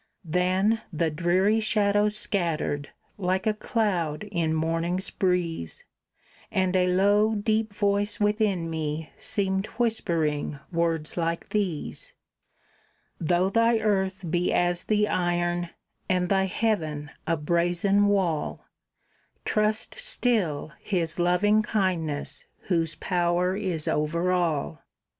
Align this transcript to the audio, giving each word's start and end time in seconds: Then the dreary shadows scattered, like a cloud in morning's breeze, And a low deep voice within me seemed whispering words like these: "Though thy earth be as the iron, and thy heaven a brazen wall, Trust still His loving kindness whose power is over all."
Then 0.25 0.81
the 0.91 1.11
dreary 1.11 1.59
shadows 1.59 2.17
scattered, 2.17 2.89
like 3.19 3.45
a 3.45 3.53
cloud 3.53 4.23
in 4.31 4.51
morning's 4.51 5.11
breeze, 5.11 5.83
And 6.51 6.75
a 6.75 6.87
low 6.87 7.35
deep 7.35 7.71
voice 7.71 8.19
within 8.19 8.67
me 8.67 9.11
seemed 9.19 9.67
whispering 9.77 10.57
words 10.71 11.17
like 11.17 11.49
these: 11.49 12.15
"Though 13.19 13.51
thy 13.51 13.77
earth 13.77 14.25
be 14.27 14.51
as 14.51 14.85
the 14.85 15.07
iron, 15.07 15.69
and 16.09 16.29
thy 16.29 16.45
heaven 16.45 17.11
a 17.27 17.37
brazen 17.37 18.07
wall, 18.07 18.65
Trust 19.45 19.93
still 19.99 20.71
His 20.79 21.19
loving 21.19 21.61
kindness 21.61 22.45
whose 22.69 22.95
power 22.95 23.55
is 23.55 23.87
over 23.87 24.31
all." 24.31 24.81